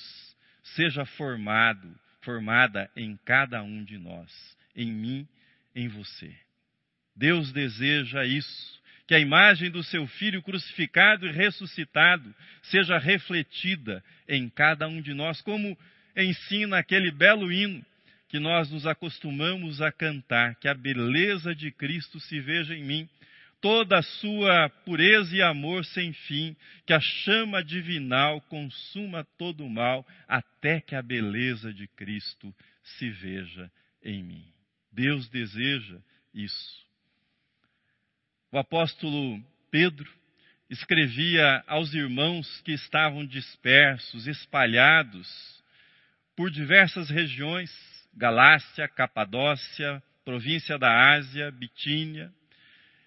seja 0.62 1.06
formado 1.06 2.01
formada 2.22 2.90
em 2.96 3.18
cada 3.24 3.62
um 3.62 3.84
de 3.84 3.98
nós, 3.98 4.30
em 4.74 4.90
mim, 4.90 5.28
em 5.74 5.88
você. 5.88 6.34
Deus 7.14 7.52
deseja 7.52 8.24
isso, 8.24 8.80
que 9.06 9.14
a 9.14 9.18
imagem 9.18 9.70
do 9.70 9.82
seu 9.82 10.06
filho 10.06 10.42
crucificado 10.42 11.26
e 11.26 11.32
ressuscitado 11.32 12.34
seja 12.62 12.98
refletida 12.98 14.02
em 14.28 14.48
cada 14.48 14.88
um 14.88 15.02
de 15.02 15.12
nós, 15.12 15.40
como 15.42 15.76
ensina 16.16 16.78
aquele 16.78 17.10
belo 17.10 17.52
hino 17.52 17.84
que 18.28 18.38
nós 18.38 18.70
nos 18.70 18.86
acostumamos 18.86 19.82
a 19.82 19.92
cantar, 19.92 20.54
que 20.54 20.66
a 20.66 20.74
beleza 20.74 21.54
de 21.54 21.70
Cristo 21.70 22.18
se 22.20 22.40
veja 22.40 22.74
em 22.74 22.82
mim 22.82 23.08
toda 23.62 23.98
a 23.98 24.02
sua 24.02 24.68
pureza 24.84 25.34
e 25.34 25.40
amor 25.40 25.84
sem 25.84 26.12
fim, 26.12 26.54
que 26.84 26.92
a 26.92 27.00
chama 27.00 27.64
divinal 27.64 28.40
consuma 28.42 29.24
todo 29.38 29.64
o 29.64 29.70
mal, 29.70 30.06
até 30.28 30.80
que 30.80 30.94
a 30.94 31.00
beleza 31.00 31.72
de 31.72 31.86
Cristo 31.86 32.54
se 32.82 33.08
veja 33.08 33.70
em 34.02 34.22
mim. 34.22 34.44
Deus 34.92 35.28
deseja 35.30 35.98
isso. 36.34 36.82
o 38.50 38.58
apóstolo 38.58 39.42
Pedro 39.70 40.10
escrevia 40.68 41.62
aos 41.66 41.94
irmãos 41.94 42.60
que 42.62 42.72
estavam 42.72 43.24
dispersos, 43.24 44.26
espalhados 44.26 45.62
por 46.34 46.50
diversas 46.50 47.08
regiões 47.08 47.70
Galácia, 48.14 48.86
Capadócia, 48.88 50.02
província 50.24 50.78
da 50.78 51.14
Ásia, 51.14 51.50
Bitínia. 51.50 52.32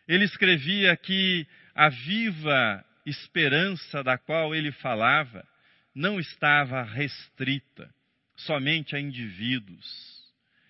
Ele 0.08 0.26
escrevia 0.26 0.96
que 0.96 1.48
a 1.74 1.90
viva 1.90 2.86
esperança 3.06 4.04
da 4.04 4.18
qual 4.18 4.54
ele 4.56 4.72
falava 4.72 5.46
não 5.94 6.20
estava 6.20 6.84
restrita 6.84 7.90
somente 8.36 8.96
a 8.96 9.00
indivíduos. 9.00 9.86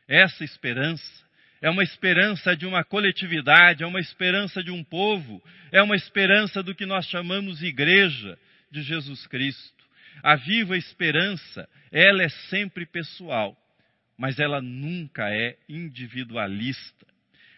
Essa 0.08 0.44
esperança 0.44 1.26
é 1.62 1.70
uma 1.70 1.84
esperança 1.84 2.56
de 2.56 2.66
uma 2.66 2.84
coletividade, 2.84 3.84
é 3.84 3.88
uma 3.88 4.00
esperança 4.00 4.64
de 4.64 4.72
um 4.72 4.84
povo, 4.84 5.42
é 5.72 5.82
uma 5.82 5.96
esperança 5.96 6.62
do 6.62 6.76
que 6.76 6.86
nós 6.86 7.08
chamamos 7.08 7.64
igreja 7.64 8.38
de 8.70 8.84
Jesus 8.84 9.26
Cristo. 9.26 9.84
A 10.22 10.36
viva 10.36 10.78
esperança, 10.78 11.68
ela 11.92 12.24
é 12.24 12.30
sempre 12.50 12.86
pessoal, 12.86 13.58
mas 14.18 14.40
ela 14.40 14.62
nunca 14.62 15.30
é 15.30 15.58
individualista. 15.68 17.08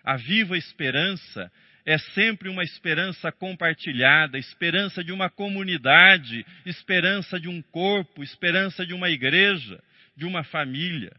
A 0.08 0.16
viva 0.16 0.58
esperança 0.58 1.52
é 1.86 1.98
sempre 1.98 2.48
uma 2.48 2.64
esperança 2.64 3.30
compartilhada, 3.30 4.38
esperança 4.38 5.04
de 5.04 5.12
uma 5.12 5.30
comunidade, 5.30 6.46
esperança 6.66 7.38
de 7.38 7.50
um 7.50 7.62
corpo, 7.62 8.24
esperança 8.24 8.86
de 8.86 8.94
uma 8.94 9.10
igreja, 9.10 9.84
de 10.16 10.26
uma 10.26 10.46
família. 10.46 11.12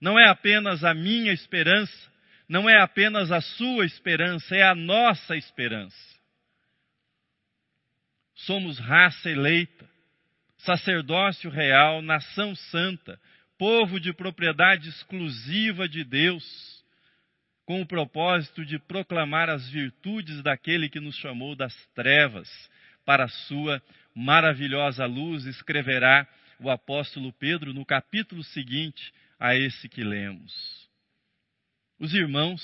Não 0.00 0.18
é 0.18 0.26
apenas 0.26 0.82
a 0.84 0.94
minha 0.94 1.34
esperança, 1.34 2.10
não 2.48 2.66
é 2.66 2.80
apenas 2.80 3.30
a 3.30 3.42
sua 3.42 3.84
esperança, 3.84 4.56
é 4.56 4.62
a 4.62 4.74
nossa 4.74 5.36
esperança. 5.36 6.18
Somos 8.34 8.78
raça 8.78 9.28
eleita, 9.28 9.86
sacerdócio 10.56 11.50
real, 11.50 12.00
nação 12.00 12.56
santa, 12.56 13.20
povo 13.58 14.00
de 14.00 14.14
propriedade 14.14 14.88
exclusiva 14.88 15.86
de 15.86 16.04
Deus, 16.04 16.69
com 17.70 17.82
o 17.82 17.86
propósito 17.86 18.66
de 18.66 18.80
proclamar 18.80 19.48
as 19.48 19.70
virtudes 19.70 20.42
daquele 20.42 20.88
que 20.88 20.98
nos 20.98 21.14
chamou 21.18 21.54
das 21.54 21.72
trevas 21.94 22.50
para 23.06 23.26
a 23.26 23.28
sua 23.28 23.80
maravilhosa 24.12 25.06
luz, 25.06 25.46
escreverá 25.46 26.26
o 26.58 26.68
apóstolo 26.68 27.32
Pedro 27.32 27.72
no 27.72 27.86
capítulo 27.86 28.42
seguinte 28.42 29.14
a 29.38 29.54
esse 29.54 29.88
que 29.88 30.02
lemos. 30.02 30.90
Os 31.96 32.12
irmãos, 32.12 32.60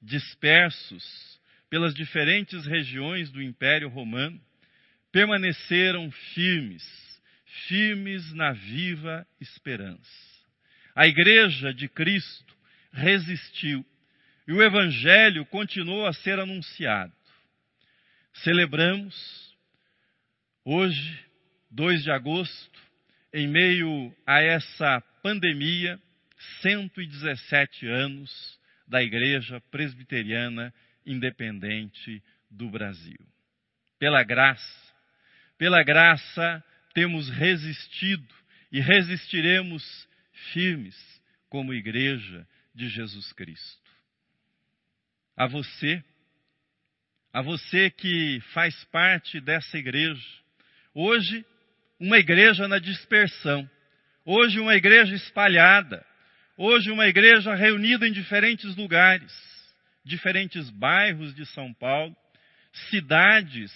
dispersos 0.00 1.04
pelas 1.68 1.92
diferentes 1.94 2.64
regiões 2.64 3.30
do 3.30 3.42
Império 3.42 3.90
Romano, 3.90 4.40
permaneceram 5.12 6.10
firmes, 6.32 6.82
firmes 7.68 8.32
na 8.32 8.52
viva 8.52 9.26
esperança. 9.38 10.00
A 10.96 11.06
Igreja 11.06 11.74
de 11.74 11.90
Cristo 11.90 12.56
resistiu 12.90 13.84
e 14.50 14.52
o 14.52 14.60
Evangelho 14.60 15.46
continuou 15.46 16.04
a 16.04 16.12
ser 16.12 16.40
anunciado. 16.40 17.12
Celebramos 18.42 19.56
hoje, 20.64 21.24
2 21.70 22.02
de 22.02 22.10
agosto, 22.10 22.80
em 23.32 23.46
meio 23.46 24.12
a 24.26 24.42
essa 24.42 25.00
pandemia, 25.22 26.00
117 26.62 27.86
anos 27.86 28.58
da 28.88 29.00
Igreja 29.00 29.62
Presbiteriana 29.70 30.74
Independente 31.06 32.20
do 32.50 32.68
Brasil. 32.70 33.24
Pela 34.00 34.24
graça, 34.24 34.94
pela 35.56 35.84
graça 35.84 36.60
temos 36.92 37.30
resistido 37.30 38.34
e 38.72 38.80
resistiremos 38.80 40.08
firmes 40.52 40.96
como 41.48 41.72
Igreja 41.72 42.44
de 42.74 42.88
Jesus 42.88 43.32
Cristo. 43.32 43.79
A 45.40 45.46
você, 45.46 46.04
a 47.32 47.40
você 47.40 47.88
que 47.88 48.40
faz 48.52 48.84
parte 48.92 49.40
dessa 49.40 49.78
igreja, 49.78 50.22
hoje 50.92 51.46
uma 51.98 52.18
igreja 52.18 52.68
na 52.68 52.78
dispersão, 52.78 53.68
hoje 54.26 54.60
uma 54.60 54.74
igreja 54.74 55.14
espalhada, 55.14 56.04
Hoje, 56.62 56.90
uma 56.90 57.06
igreja 57.08 57.54
reunida 57.54 58.06
em 58.06 58.12
diferentes 58.12 58.76
lugares, 58.76 59.32
diferentes 60.04 60.68
bairros 60.68 61.34
de 61.34 61.46
São 61.46 61.72
Paulo, 61.72 62.14
cidades 62.90 63.72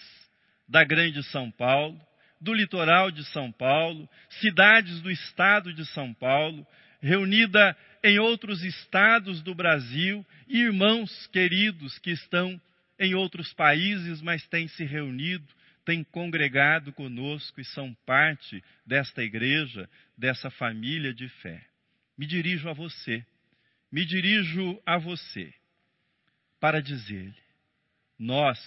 da 0.69 0.85
Grande 0.85 1.23
São 1.23 1.51
Paulo, 1.51 1.99
do 2.39 2.53
litoral 2.53 3.11
de 3.11 3.25
São 3.25 3.51
Paulo, 3.51 4.07
cidades 4.29 5.01
do 5.01 5.11
estado 5.11 5.73
de 5.73 5.87
São 5.87 6.13
Paulo, 6.13 6.67
reunida 7.01 7.75
em 8.05 8.21
outros 8.21 8.63
estados 8.63 9.43
do 9.43 9.53
Brasil, 9.53 10.25
e 10.47 10.61
irmãos 10.61 11.27
queridos 11.29 11.99
que 11.99 12.13
estão 12.13 12.61
em 12.99 13.15
outros 13.15 13.53
países, 13.53 14.23
mas 14.23 14.47
têm 14.47 14.69
se 14.69 14.85
reunido, 14.85 15.49
têm 15.85 16.05
congregado 16.05 16.93
conosco 16.93 17.61
e 17.61 17.65
são 17.65 17.93
parte 18.07 18.63
desta 18.87 19.25
igreja, 19.25 19.91
dessa 20.17 20.49
família 20.51 21.13
de 21.13 21.29
fé 21.29 21.67
me 22.17 22.27
dirijo 22.27 22.69
a 22.69 22.73
você, 22.73 23.25
me 23.91 24.05
dirijo 24.05 24.81
a 24.87 24.97
você 24.97 25.53
para 26.61 26.81
dizer-lhe: 26.81 27.35
nós 28.19 28.59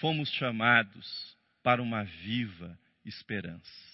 fomos 0.00 0.30
chamados 0.30 1.36
para 1.62 1.82
uma 1.82 2.02
viva 2.04 2.78
esperança. 3.04 3.91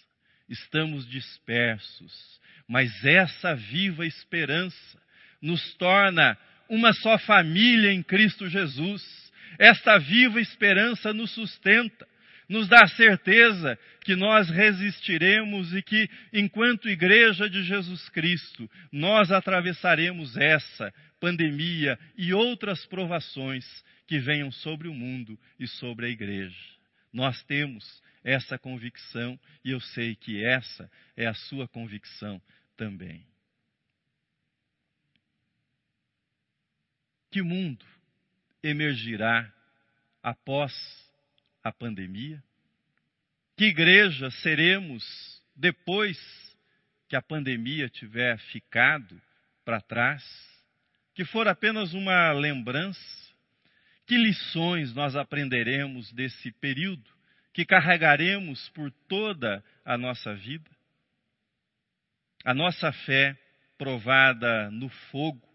Estamos 0.49 1.09
dispersos, 1.09 2.41
mas 2.67 3.05
essa 3.05 3.55
viva 3.55 4.07
esperança 4.07 4.99
nos 5.43 5.75
torna 5.75 6.37
uma 6.69 6.93
só 6.93 7.19
família 7.19 7.93
em 7.93 8.03
Cristo 8.03 8.49
Jesus. 8.49 9.03
Esta 9.59 9.99
viva 9.99 10.41
esperança 10.41 11.13
nos 11.13 11.33
sustenta, 11.33 12.07
nos 12.49 12.69
dá 12.69 12.83
a 12.83 12.89
certeza 12.89 13.79
que 14.03 14.17
nós 14.17 14.49
resistiremos 14.49 15.75
e 15.75 15.83
que, 15.83 16.09
enquanto 16.33 16.89
Igreja 16.89 17.49
de 17.49 17.63
Jesus 17.63 18.09
Cristo, 18.09 18.71
nós 18.91 19.31
atravessaremos 19.31 20.37
essa 20.37 20.93
pandemia 21.21 21.99
e 22.17 22.33
outras 22.33 22.87
provações 22.87 23.67
que 24.07 24.19
venham 24.19 24.51
sobre 24.51 24.89
o 24.89 24.95
mundo 24.95 25.39
e 25.59 25.67
sobre 25.67 26.07
a 26.07 26.09
Igreja. 26.09 26.57
Nós 27.13 27.43
temos 27.45 27.85
essa 28.23 28.59
convicção 28.59 29.39
e 29.65 29.71
eu 29.71 29.81
sei 29.81 30.15
que 30.15 30.45
essa 30.45 30.91
é 31.17 31.27
a 31.27 31.35
sua 31.35 31.69
convicção 31.69 32.41
também. 32.77 33.27
Que 37.31 37.43
mundo 37.43 37.85
emergirá 38.63 39.53
após 40.23 40.73
a 41.63 41.73
pandemia? 41.73 42.43
Que 43.57 43.67
igreja 43.67 44.31
seremos 44.31 45.05
depois 45.55 46.19
que 47.09 47.17
a 47.17 47.23
pandemia 47.23 47.89
tiver 47.89 48.39
ficado 48.39 49.21
para 49.65 49.81
trás? 49.81 50.25
Que 51.15 51.25
for 51.25 51.49
apenas 51.49 51.93
uma 51.93 52.33
lembrança? 52.33 53.29
Que 54.07 54.17
lições 54.17 54.95
nós 54.95 55.17
aprenderemos 55.17 56.13
desse 56.13 56.51
período 56.53 57.18
que 57.53 57.65
carregaremos 57.65 58.69
por 58.71 58.91
toda 59.09 59.65
a 59.85 59.97
nossa 59.97 60.35
vida? 60.35 60.71
A 62.45 62.55
nossa 62.55 62.93
fé 62.93 63.37
provada 63.77 64.71
no 64.71 64.89
fogo, 64.89 65.47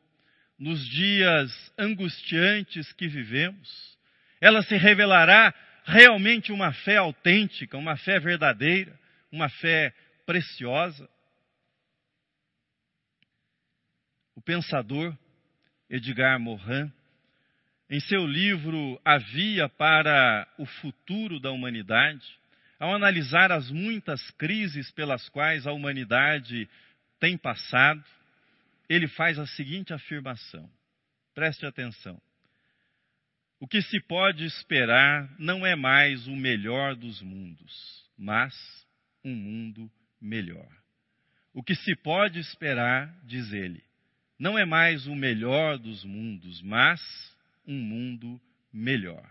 nos 0.57 0.85
dias 0.89 1.51
angustiantes 1.77 2.91
que 2.93 3.07
vivemos, 3.07 3.97
ela 4.39 4.61
se 4.61 4.75
revelará 4.75 5.53
realmente 5.85 6.51
uma 6.51 6.71
fé 6.71 6.97
autêntica, 6.97 7.77
uma 7.77 7.97
fé 7.97 8.19
verdadeira, 8.19 8.97
uma 9.31 9.49
fé 9.49 9.93
preciosa. 10.25 11.09
O 14.35 14.41
pensador 14.41 15.17
Edgar 15.89 16.39
Morin, 16.39 16.91
em 17.89 17.99
seu 17.99 18.25
livro 18.25 18.99
A 19.03 19.17
Via 19.17 19.69
para 19.69 20.47
o 20.57 20.65
Futuro 20.65 21.39
da 21.39 21.51
Humanidade, 21.51 22.25
ao 22.79 22.93
analisar 22.93 23.51
as 23.51 23.69
muitas 23.69 24.31
crises 24.31 24.91
pelas 24.91 25.29
quais 25.29 25.67
a 25.67 25.71
humanidade 25.71 26.67
tem 27.19 27.37
passado, 27.37 28.03
ele 28.89 29.07
faz 29.07 29.39
a 29.39 29.45
seguinte 29.45 29.93
afirmação. 29.93 30.69
Preste 31.33 31.65
atenção. 31.65 32.21
O 33.59 33.67
que 33.67 33.81
se 33.81 33.99
pode 34.01 34.43
esperar 34.43 35.33
não 35.39 35.65
é 35.65 35.75
mais 35.75 36.27
o 36.27 36.35
melhor 36.35 36.95
dos 36.95 37.21
mundos, 37.21 38.03
mas 38.17 38.53
um 39.23 39.33
mundo 39.33 39.89
melhor. 40.19 40.67
O 41.53 41.63
que 41.63 41.75
se 41.75 41.95
pode 41.95 42.39
esperar, 42.39 43.15
diz 43.23 43.53
ele, 43.53 43.81
não 44.37 44.59
é 44.59 44.65
mais 44.65 45.07
o 45.07 45.15
melhor 45.15 45.77
dos 45.77 46.03
mundos, 46.03 46.61
mas 46.61 46.99
um 47.65 47.75
mundo 47.75 48.39
melhor. 48.71 49.29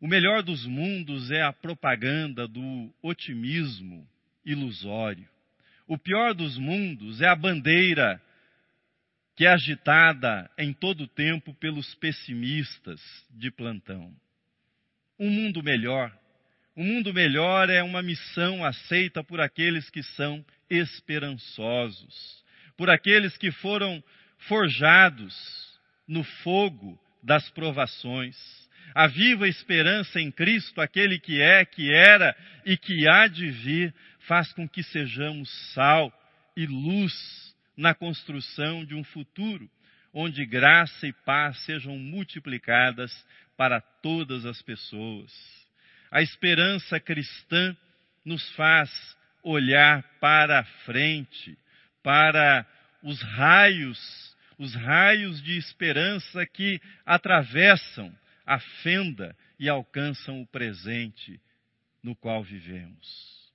O 0.00 0.08
melhor 0.08 0.42
dos 0.42 0.66
mundos 0.66 1.30
é 1.30 1.42
a 1.42 1.52
propaganda 1.52 2.48
do 2.48 2.92
otimismo 3.00 4.08
ilusório. 4.44 5.28
O 5.86 5.96
pior 5.96 6.34
dos 6.34 6.58
mundos 6.58 7.20
é 7.20 7.28
a 7.28 7.36
bandeira 7.36 8.20
que 9.36 9.46
é 9.46 9.48
agitada 9.48 10.50
em 10.58 10.72
todo 10.72 11.04
o 11.04 11.08
tempo 11.08 11.54
pelos 11.54 11.94
pessimistas 11.94 13.00
de 13.30 13.50
plantão. 13.50 14.14
Um 15.18 15.30
mundo 15.30 15.62
melhor. 15.62 16.12
Um 16.76 16.84
mundo 16.84 17.12
melhor 17.12 17.70
é 17.70 17.82
uma 17.82 18.02
missão 18.02 18.64
aceita 18.64 19.22
por 19.22 19.40
aqueles 19.40 19.88
que 19.90 20.02
são 20.02 20.44
esperançosos, 20.68 22.44
por 22.76 22.90
aqueles 22.90 23.36
que 23.36 23.52
foram 23.52 24.02
forjados 24.48 25.71
no 26.06 26.24
fogo 26.24 26.98
das 27.22 27.48
provações. 27.50 28.36
A 28.94 29.06
viva 29.06 29.48
esperança 29.48 30.20
em 30.20 30.30
Cristo, 30.30 30.80
aquele 30.80 31.18
que 31.18 31.40
é, 31.40 31.64
que 31.64 31.92
era 31.92 32.36
e 32.64 32.76
que 32.76 33.08
há 33.08 33.26
de 33.26 33.50
vir, 33.50 33.94
faz 34.20 34.52
com 34.52 34.68
que 34.68 34.82
sejamos 34.82 35.50
sal 35.72 36.12
e 36.56 36.66
luz 36.66 37.14
na 37.76 37.94
construção 37.94 38.84
de 38.84 38.94
um 38.94 39.02
futuro 39.04 39.70
onde 40.12 40.44
graça 40.44 41.06
e 41.06 41.12
paz 41.12 41.58
sejam 41.64 41.96
multiplicadas 41.96 43.12
para 43.56 43.80
todas 43.80 44.44
as 44.44 44.60
pessoas. 44.60 45.32
A 46.10 46.20
esperança 46.20 47.00
cristã 47.00 47.74
nos 48.24 48.48
faz 48.50 48.90
olhar 49.42 50.02
para 50.20 50.60
a 50.60 50.64
frente, 50.84 51.56
para 52.02 52.66
os 53.02 53.20
raios, 53.22 54.31
os 54.62 54.76
raios 54.76 55.42
de 55.42 55.58
esperança 55.58 56.46
que 56.46 56.80
atravessam 57.04 58.16
a 58.46 58.60
fenda 58.60 59.36
e 59.58 59.68
alcançam 59.68 60.40
o 60.40 60.46
presente 60.46 61.40
no 62.00 62.14
qual 62.14 62.44
vivemos. 62.44 63.52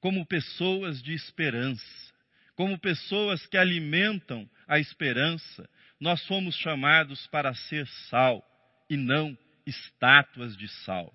Como 0.00 0.26
pessoas 0.26 1.00
de 1.00 1.14
esperança, 1.14 2.12
como 2.56 2.76
pessoas 2.76 3.46
que 3.46 3.56
alimentam 3.56 4.50
a 4.66 4.80
esperança, 4.80 5.70
nós 6.00 6.26
fomos 6.26 6.56
chamados 6.56 7.28
para 7.28 7.54
ser 7.54 7.86
sal 8.10 8.44
e 8.90 8.96
não 8.96 9.38
estátuas 9.64 10.56
de 10.56 10.66
sal. 10.84 11.14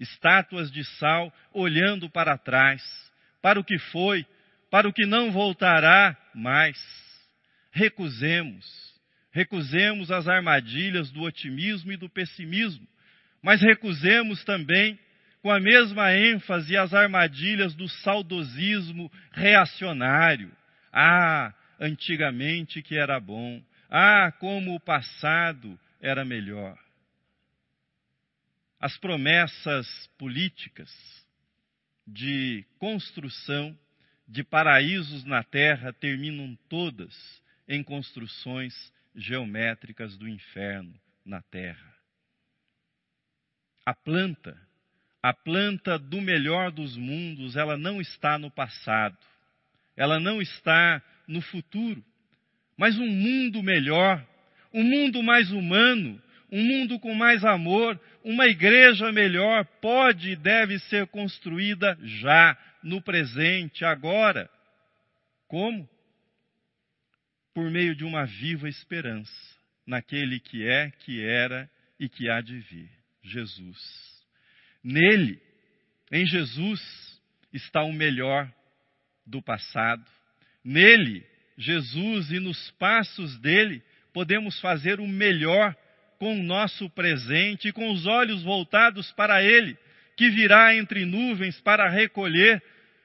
Estátuas 0.00 0.68
de 0.72 0.82
sal 0.98 1.32
olhando 1.52 2.10
para 2.10 2.36
trás, 2.36 2.82
para 3.40 3.60
o 3.60 3.64
que 3.64 3.78
foi, 3.78 4.26
para 4.68 4.88
o 4.88 4.92
que 4.92 5.06
não 5.06 5.30
voltará 5.30 6.16
mais. 6.34 7.07
Recusemos, 7.70 8.64
recusemos 9.30 10.10
as 10.10 10.26
armadilhas 10.26 11.10
do 11.10 11.22
otimismo 11.22 11.92
e 11.92 11.96
do 11.96 12.08
pessimismo, 12.08 12.86
mas 13.42 13.60
recusemos 13.60 14.42
também 14.44 14.98
com 15.42 15.50
a 15.50 15.60
mesma 15.60 16.12
ênfase 16.14 16.76
as 16.76 16.92
armadilhas 16.92 17.74
do 17.74 17.88
saudosismo 17.88 19.10
reacionário. 19.32 20.50
Ah, 20.92 21.54
antigamente 21.80 22.82
que 22.82 22.96
era 22.96 23.20
bom. 23.20 23.62
Ah, 23.88 24.32
como 24.32 24.74
o 24.74 24.80
passado 24.80 25.78
era 26.00 26.24
melhor. 26.24 26.76
As 28.80 28.96
promessas 28.98 29.86
políticas 30.18 30.90
de 32.06 32.64
construção 32.78 33.76
de 34.26 34.44
paraísos 34.44 35.24
na 35.24 35.42
terra 35.42 35.92
terminam 35.92 36.56
todas 36.68 37.14
em 37.68 37.82
construções 37.82 38.74
geométricas 39.14 40.16
do 40.16 40.26
inferno 40.26 40.94
na 41.24 41.42
terra. 41.42 41.94
A 43.84 43.94
planta, 43.94 44.58
a 45.22 45.34
planta 45.34 45.98
do 45.98 46.20
melhor 46.20 46.70
dos 46.70 46.96
mundos, 46.96 47.56
ela 47.56 47.76
não 47.76 48.00
está 48.00 48.38
no 48.38 48.50
passado, 48.50 49.18
ela 49.96 50.18
não 50.18 50.40
está 50.40 51.02
no 51.26 51.40
futuro, 51.42 52.02
mas 52.76 52.98
um 52.98 53.06
mundo 53.06 53.62
melhor, 53.62 54.24
um 54.72 54.82
mundo 54.82 55.22
mais 55.22 55.50
humano, 55.50 56.22
um 56.50 56.62
mundo 56.62 56.98
com 56.98 57.14
mais 57.14 57.44
amor, 57.44 58.00
uma 58.24 58.46
igreja 58.46 59.12
melhor 59.12 59.64
pode 59.80 60.30
e 60.30 60.36
deve 60.36 60.78
ser 60.80 61.06
construída 61.08 61.98
já, 62.02 62.56
no 62.82 63.02
presente, 63.02 63.84
agora. 63.84 64.48
Como? 65.46 65.88
Por 67.58 67.72
meio 67.72 67.92
de 67.92 68.04
uma 68.04 68.24
viva 68.24 68.68
esperança 68.68 69.34
naquele 69.84 70.38
que 70.38 70.64
é, 70.64 70.92
que 71.00 71.24
era 71.24 71.68
e 71.98 72.08
que 72.08 72.30
há 72.30 72.40
de 72.40 72.56
vir, 72.56 72.88
Jesus. 73.20 73.76
Nele, 74.80 75.42
em 76.12 76.24
Jesus, 76.24 76.80
está 77.52 77.82
o 77.82 77.92
melhor 77.92 78.48
do 79.26 79.42
passado. 79.42 80.04
Nele, 80.62 81.26
Jesus, 81.56 82.30
e 82.30 82.38
nos 82.38 82.70
passos 82.78 83.36
dele, 83.40 83.82
podemos 84.12 84.60
fazer 84.60 85.00
o 85.00 85.08
melhor 85.08 85.74
com 86.16 86.38
o 86.38 86.44
nosso 86.44 86.88
presente 86.90 87.66
e 87.66 87.72
com 87.72 87.90
os 87.90 88.06
olhos 88.06 88.44
voltados 88.44 89.10
para 89.14 89.42
Ele, 89.42 89.76
que 90.16 90.30
virá 90.30 90.76
entre 90.76 91.04
nuvens 91.04 91.60
para 91.62 91.88
recolher 91.88 92.62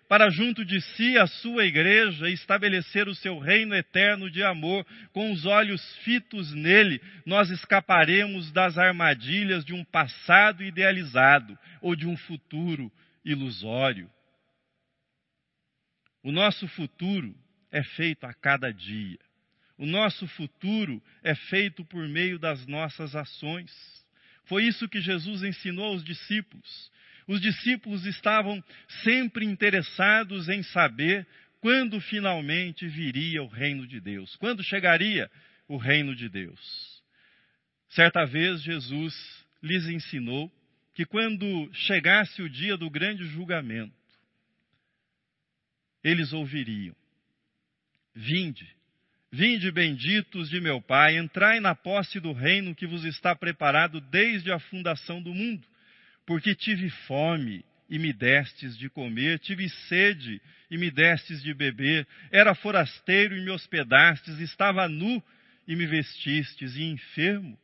para 0.07 0.29
junto 0.29 0.63
de 0.65 0.79
si 0.81 1.17
a 1.17 1.25
sua 1.25 1.65
igreja 1.65 2.29
e 2.29 2.33
estabelecer 2.33 3.07
o 3.07 3.15
seu 3.15 3.39
reino 3.39 3.73
eterno 3.73 4.29
de 4.29 4.43
amor, 4.43 4.85
com 5.11 5.31
os 5.31 5.45
olhos 5.45 5.81
fitos 6.03 6.53
nele, 6.53 7.01
nós 7.25 7.49
escaparemos 7.49 8.51
das 8.51 8.77
armadilhas 8.77 9.63
de 9.65 9.73
um 9.73 9.83
passado 9.83 10.63
idealizado 10.63 11.57
ou 11.81 11.95
de 11.95 12.07
um 12.07 12.17
futuro 12.17 12.91
ilusório. 13.23 14.09
O 16.21 16.31
nosso 16.31 16.67
futuro 16.67 17.35
é 17.71 17.83
feito 17.83 18.25
a 18.25 18.33
cada 18.33 18.71
dia. 18.71 19.19
O 19.77 19.85
nosso 19.85 20.27
futuro 20.27 21.01
é 21.23 21.33
feito 21.33 21.83
por 21.83 22.07
meio 22.07 22.37
das 22.37 22.65
nossas 22.67 23.15
ações. 23.15 23.71
Foi 24.45 24.63
isso 24.63 24.87
que 24.87 25.01
Jesus 25.01 25.43
ensinou 25.43 25.85
aos 25.85 26.03
discípulos. 26.03 26.91
Os 27.27 27.39
discípulos 27.41 28.05
estavam 28.05 28.63
sempre 29.03 29.45
interessados 29.45 30.49
em 30.49 30.61
saber 30.63 31.27
quando 31.61 31.99
finalmente 32.01 32.87
viria 32.87 33.41
o 33.41 33.47
reino 33.47 33.87
de 33.87 33.99
Deus, 33.99 34.35
quando 34.35 34.63
chegaria 34.63 35.29
o 35.67 35.77
reino 35.77 36.15
de 36.15 36.27
Deus. 36.27 37.01
Certa 37.89 38.25
vez 38.25 38.61
Jesus 38.61 39.13
lhes 39.61 39.85
ensinou 39.87 40.51
que 40.93 41.05
quando 41.05 41.69
chegasse 41.73 42.41
o 42.41 42.49
dia 42.49 42.75
do 42.75 42.89
grande 42.89 43.23
julgamento, 43.25 43.93
eles 46.03 46.33
ouviriam: 46.33 46.95
Vinde, 48.13 48.67
Vinde 49.35 49.71
benditos 49.71 50.47
de 50.47 50.61
meu 50.61 50.79
Pai, 50.79 51.17
entrai 51.17 51.59
na 51.59 51.73
posse 51.73 52.19
do 52.19 52.33
reino 52.33 52.75
que 52.75 52.85
vos 52.85 53.03
está 53.03 53.35
preparado 53.35 53.99
desde 53.99 54.51
a 54.51 54.59
fundação 54.59 55.23
do 55.23 55.33
mundo. 55.33 55.67
Porque 56.25 56.55
tive 56.55 56.89
fome 56.89 57.65
e 57.89 57.99
me 57.99 58.13
destes 58.13 58.77
de 58.77 58.89
comer, 58.89 59.39
tive 59.39 59.69
sede 59.69 60.41
e 60.69 60.77
me 60.77 60.89
destes 60.89 61.43
de 61.43 61.53
beber, 61.53 62.07
era 62.31 62.55
forasteiro 62.55 63.37
e 63.37 63.41
me 63.41 63.51
hospedastes, 63.51 64.39
estava 64.39 64.87
nu 64.87 65.21
e 65.67 65.75
me 65.75 65.85
vestistes, 65.85 66.75
e 66.75 66.83
enfermo, 66.83 67.57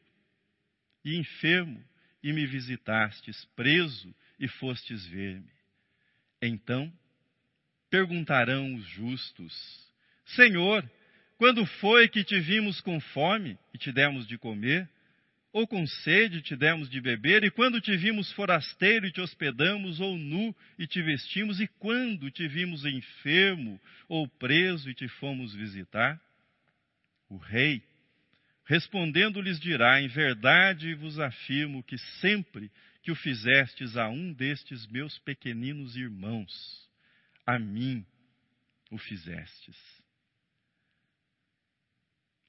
e 1.03 1.17
enfermo 1.17 1.83
e 2.21 2.31
me 2.33 2.45
visitastes, 2.45 3.45
preso 3.55 4.13
e 4.39 4.47
fostes 4.47 5.05
ver-me. 5.07 5.51
Então 6.41 6.91
perguntarão 7.89 8.75
os 8.75 8.85
justos: 8.87 9.91
Senhor, 10.25 10.89
quando 11.37 11.65
foi 11.65 12.07
que 12.07 12.23
te 12.23 12.39
vimos 12.39 12.81
com 12.81 12.99
fome 12.99 13.57
e 13.73 13.77
te 13.77 13.91
demos 13.91 14.27
de 14.27 14.37
comer? 14.37 14.87
Ou 15.51 15.67
com 15.67 15.85
sede 15.87 16.41
te 16.41 16.55
demos 16.55 16.89
de 16.89 17.01
beber? 17.01 17.43
E 17.43 17.49
quando 17.49 17.81
te 17.81 17.95
vimos 17.97 18.31
forasteiro 18.33 19.07
e 19.07 19.11
te 19.11 19.19
hospedamos? 19.19 19.99
Ou 19.99 20.17
nu 20.17 20.55
e 20.77 20.85
te 20.85 21.01
vestimos? 21.01 21.59
E 21.59 21.67
quando 21.67 22.29
te 22.29 22.47
vimos 22.47 22.85
enfermo 22.85 23.81
ou 24.07 24.27
preso 24.27 24.89
e 24.89 24.93
te 24.93 25.07
fomos 25.07 25.53
visitar? 25.55 26.21
O 27.27 27.37
rei, 27.37 27.83
respondendo, 28.65 29.41
lhes 29.41 29.59
dirá: 29.59 30.01
Em 30.01 30.07
verdade 30.07 30.93
vos 30.93 31.19
afirmo 31.19 31.83
que 31.83 31.97
sempre 32.19 32.71
que 33.01 33.11
o 33.11 33.15
fizestes 33.15 33.97
a 33.97 34.07
um 34.07 34.33
destes 34.33 34.85
meus 34.87 35.17
pequeninos 35.19 35.95
irmãos, 35.95 36.87
a 37.45 37.57
mim 37.57 38.05
o 38.91 38.97
fizestes 38.97 39.99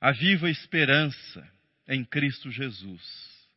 a 0.01 0.13
viva 0.13 0.49
esperança 0.49 1.47
em 1.88 2.05
Cristo 2.05 2.51
Jesus, 2.51 3.03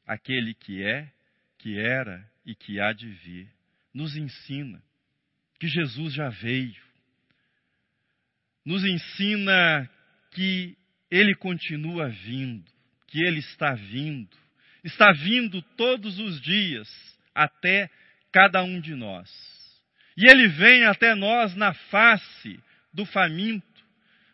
aquele 0.05 0.53
que 0.53 0.83
é, 0.83 1.12
que 1.59 1.77
era 1.77 2.25
e 2.45 2.55
que 2.55 2.79
há 2.79 2.91
de 2.93 3.07
vir, 3.07 3.47
nos 3.93 4.15
ensina 4.15 4.81
que 5.59 5.67
Jesus 5.67 6.13
já 6.13 6.29
veio, 6.29 6.81
nos 8.65 8.83
ensina 8.83 9.89
que 10.31 10.75
ele 11.09 11.36
continua 11.36 12.09
vindo, 12.09 12.69
que 13.07 13.23
ele 13.23 13.39
está 13.39 13.73
vindo, 13.73 14.36
está 14.83 15.12
vindo 15.12 15.62
todos 15.77 16.19
os 16.19 16.41
dias 16.41 16.89
até 17.33 17.89
cada 18.31 18.63
um 18.63 18.81
de 18.81 18.95
nós. 18.95 19.29
E 20.17 20.29
ele 20.29 20.47
vem 20.49 20.86
até 20.86 21.15
nós 21.15 21.55
na 21.55 21.73
face 21.73 22.59
do 22.93 23.05
faminto, 23.05 23.65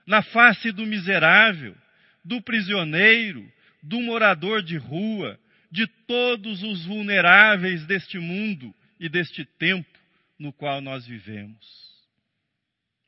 na 0.05 0.21
face 0.21 0.71
do 0.71 0.85
miserável, 0.85 1.75
do 2.23 2.41
prisioneiro, 2.41 3.49
do 3.81 3.99
morador 4.01 4.61
de 4.61 4.77
rua, 4.77 5.39
de 5.71 5.87
todos 6.07 6.63
os 6.63 6.85
vulneráveis 6.85 7.85
deste 7.85 8.17
mundo 8.17 8.73
e 8.99 9.07
deste 9.07 9.45
tempo 9.45 9.89
no 10.37 10.51
qual 10.51 10.81
nós 10.81 11.05
vivemos. 11.05 11.89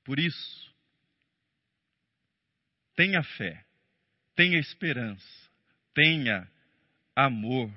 Por 0.04 0.20
isso, 0.20 0.74
tenha 2.96 3.24
fé, 3.24 3.64
tenha 4.36 4.60
esperança, 4.60 5.26
tenha 5.94 6.50
amor, 7.16 7.72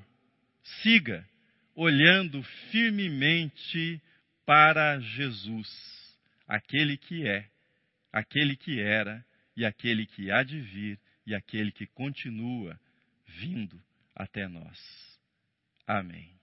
siga 0.82 1.26
olhando 1.74 2.42
firmemente 2.70 4.00
para 4.46 5.00
Jesus, 5.00 5.68
aquele 6.46 6.96
que 6.96 7.26
é, 7.26 7.48
aquele 8.12 8.56
que 8.56 8.80
era 8.80 9.24
e 9.56 9.64
aquele 9.64 10.06
que 10.06 10.30
há 10.30 10.42
de 10.42 10.60
vir 10.60 11.00
e 11.26 11.34
aquele 11.34 11.72
que 11.72 11.86
continua 11.86 12.78
vindo 13.38 13.80
até 14.14 14.48
nós. 14.48 15.20
Amém. 15.86 16.33